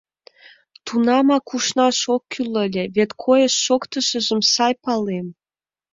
[0.85, 5.27] Тунамак ушнаш ок кӱл ыле, вет койыш-шоктышыжым сай палем.